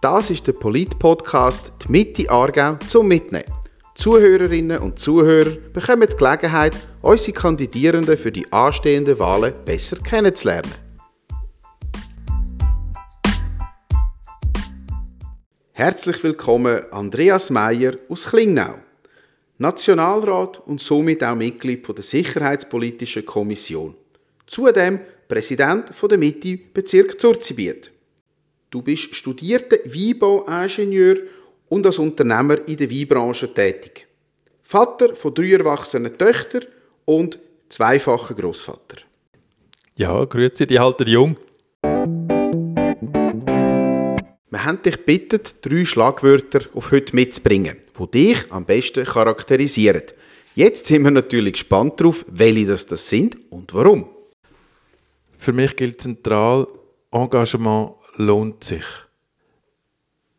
[0.00, 3.52] Das ist der Polit-Podcast «Die Mitte Aargau zum Mitnehmen».
[3.96, 10.72] Zuhörerinnen und Zuhörer bekommen die Gelegenheit, unsere Kandidierenden für die anstehenden Wahlen besser kennenzulernen.
[15.72, 18.74] Herzlich willkommen Andreas Meyer aus Klingnau,
[19.58, 23.96] Nationalrat und somit auch Mitglied der Sicherheitspolitischen Kommission.
[24.46, 27.90] Zudem Präsident der Mitte Bezirk Zurzibiet.
[28.70, 31.16] Du bist studierter Weinbauingenieur
[31.70, 34.06] und als Unternehmer in der Weinbranche tätig.
[34.62, 36.66] Vater von drei erwachsenen Töchtern
[37.06, 37.38] und
[37.70, 38.98] zweifacher Großvater.
[39.96, 41.36] Ja, grüezi, die halten jung.
[44.50, 50.02] Wir haben dich gebeten, drei Schlagwörter auf heute mitzubringen, die dich am besten charakterisieren.
[50.54, 54.10] Jetzt sind wir natürlich gespannt darauf, welche das, das sind und warum.
[55.38, 56.66] Für mich gilt zentral,
[57.10, 58.84] Engagement lohnt sich.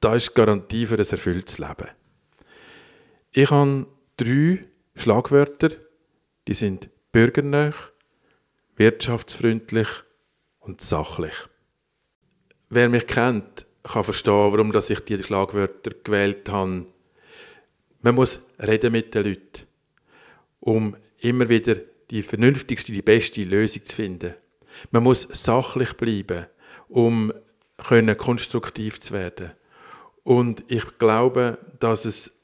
[0.00, 1.88] Das ist die Garantie für ein erfülltes Leben.
[3.32, 5.70] Ich habe drei Schlagwörter,
[6.48, 7.72] die sind bürgernah,
[8.76, 9.88] wirtschaftsfreundlich
[10.60, 11.34] und sachlich.
[12.70, 16.86] Wer mich kennt, kann verstehen, warum ich diese Schlagwörter gewählt habe.
[18.00, 19.66] Man muss reden mit den Leuten,
[20.60, 21.76] um immer wieder
[22.10, 24.34] die vernünftigste, die beste Lösung zu finden.
[24.90, 26.46] Man muss sachlich bleiben,
[26.88, 27.32] um
[27.76, 29.52] können konstruktiv zu werden.
[30.24, 32.36] Und ich glaube, dass es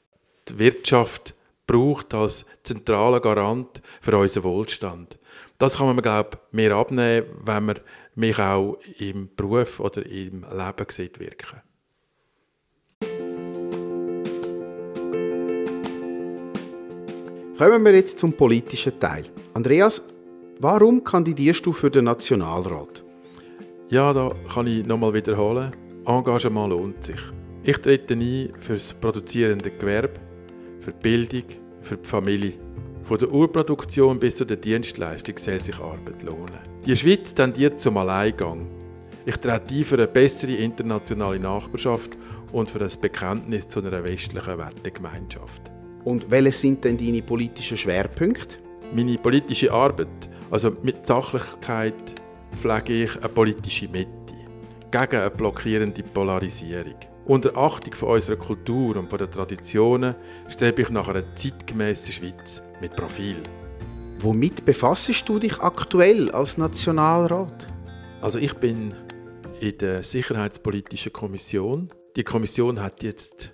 [0.47, 1.33] die Wirtschaft
[1.67, 5.19] braucht als zentraler Garant für unseren Wohlstand.
[5.57, 7.79] Das kann man, glaube ich, mehr abnehmen, wenn man
[8.15, 11.61] mich auch im Beruf oder im Leben sieht wirken.
[17.57, 19.25] Kommen wir jetzt zum politischen Teil.
[19.53, 20.01] Andreas,
[20.59, 23.02] warum kandidierst du für den Nationalrat?
[23.89, 25.71] Ja, da kann ich nochmal wiederholen.
[26.05, 27.19] Engagement lohnt sich.
[27.63, 30.19] Ich trete ein für das produzierende Gewerbe,
[30.79, 31.43] für die Bildung,
[31.81, 32.53] für die Familie.
[33.03, 36.59] Von der Urproduktion bis zu der Dienstleistung soll sich Arbeit lohnen.
[36.85, 38.67] Die Schweiz tendiert zum Alleingang.
[39.25, 42.17] Ich trete ein für eine bessere internationale Nachbarschaft
[42.51, 45.71] und für das Bekenntnis zu einer westlichen Wertegemeinschaft.
[46.03, 48.57] Und welche sind denn deine politischen Schwerpunkte?
[48.93, 50.07] Meine politische Arbeit,
[50.51, 52.15] also mit Sachlichkeit,
[52.61, 54.09] pflege ich eine politische Mitte
[54.91, 56.95] gegen eine blockierende Polarisierung.
[57.25, 60.15] Unter Achtung von unserer Kultur und von den Traditionen
[60.49, 63.37] strebe ich nach einer zeitgemäßen Schweiz mit Profil.
[64.19, 67.67] Womit befasst du dich aktuell als Nationalrat?
[68.21, 68.93] Also ich bin
[69.59, 71.89] in der Sicherheitspolitischen Kommission.
[72.15, 73.53] Die Kommission hat jetzt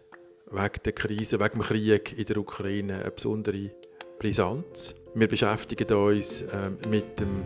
[0.51, 3.71] wegen der Krise, wegen dem Krieg in der Ukraine eine besondere
[4.19, 4.95] Brisanz.
[5.15, 7.43] Wir beschäftigen uns ähm, mit dem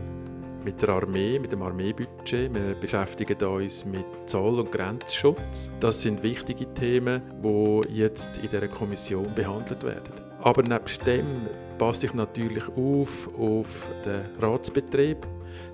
[0.64, 2.54] mit der Armee, mit dem Armeebudget.
[2.54, 5.70] Wir beschäftigen uns mit Zoll- und Grenzschutz.
[5.80, 10.12] Das sind wichtige Themen, die jetzt in dieser Kommission behandelt werden.
[10.40, 11.26] Aber nebst dem
[11.78, 15.26] passe ich natürlich auf auf den Ratsbetrieb.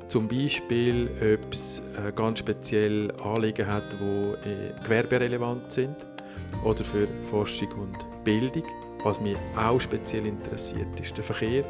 [0.08, 1.80] Zum Beispiel, ob es
[2.16, 5.96] ganz speziell Anliegen hat, die äh, gewerberelevant sind
[6.64, 8.64] oder für Forschung und Bildung.
[9.04, 11.64] Was mich auch speziell interessiert, ist der Verkehr.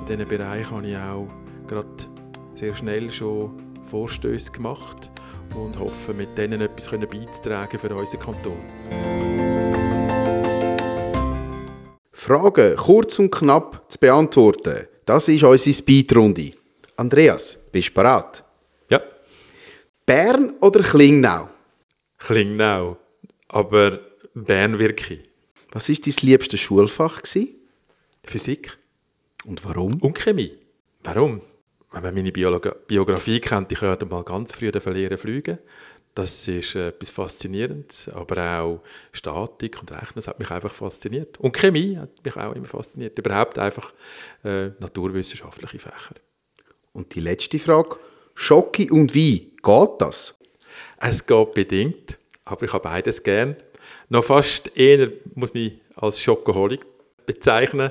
[0.00, 1.26] In diesem Bereich habe ich auch
[1.66, 1.88] gerade
[2.54, 3.50] sehr schnell schon
[3.90, 5.10] Vorstöße gemacht
[5.54, 8.58] und hoffe, mit denen etwas beizutragen für unseren Kanton.
[12.12, 14.86] Fragen kurz und knapp zu beantworten.
[15.04, 16.52] Das ist unsere Speedrunde.
[16.96, 18.44] Andreas, bist du bereit?
[18.88, 19.00] Ja.
[20.06, 21.48] Bern oder Klingnau?
[22.18, 22.96] Klingnau.
[23.48, 23.98] Aber
[24.34, 25.20] Bern wirklich.
[25.72, 27.22] Was war dein liebstes Schulfach?
[28.24, 28.78] Physik.
[29.44, 30.00] Und warum?
[30.00, 30.56] Und Chemie.
[31.02, 31.40] Warum?
[31.92, 35.58] Wenn man meine Biologie, Biografie kennt, ich hörte mal ganz früh verlieren fliegen.
[36.14, 38.82] Das ist äh, etwas Faszinierendes, aber auch
[39.12, 41.40] Statik und Rechnen, das hat mich einfach fasziniert.
[41.40, 43.18] Und Chemie hat mich auch immer fasziniert.
[43.18, 43.92] Überhaupt einfach
[44.44, 46.16] äh, naturwissenschaftliche Fächer.
[46.92, 47.96] Und die letzte Frage,
[48.34, 50.34] Schocke und Wein, geht das?
[50.98, 53.56] Es geht bedingt, aber ich habe beides gern.
[54.10, 56.84] Noch fast eher muss mich als Schokoholik
[57.24, 57.90] bezeichnen.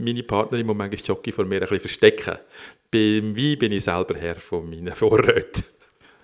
[0.00, 2.38] Meine Partnerin muss manchmal Schoki vor mir ein bisschen verstecken.
[2.88, 5.64] Beim Wein bin ich selber Herr von meinen Vorräten.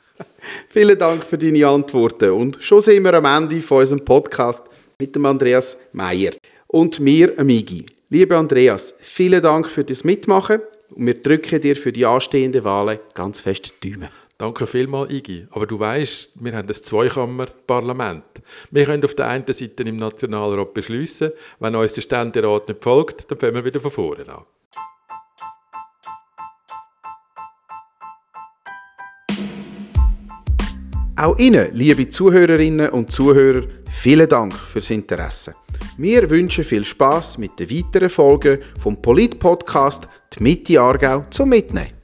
[0.69, 2.31] Vielen Dank für deine Antworten.
[2.31, 4.63] Und schon sind wir am Ende von unserem Podcast
[5.01, 6.35] mit dem Andreas Meyer
[6.69, 7.85] und mir, Amigi.
[8.11, 10.61] Lieber Andreas, vielen Dank für das Mitmachen
[10.91, 14.09] und wir drücken dir für die anstehenden Wahlen ganz fest die Daumen.
[14.37, 15.47] Danke vielmals, Igi.
[15.51, 18.25] Aber du weißt, wir haben ein Zweikammer-Parlament.
[18.71, 23.31] Wir können auf der einen Seite im Nationalrat beschließen, wenn uns der Ständerat nicht folgt,
[23.31, 24.45] dann fangen wir wieder von vorne an.
[31.17, 33.63] Auch Ihnen, liebe Zuhörerinnen und Zuhörer,
[34.03, 35.55] vielen Dank fürs Interesse.
[35.97, 42.04] Wir wünschen viel Spaß mit den weiteren Folgen vom Polit-Podcast «Die Mitte Aargau zum Mitnehmen».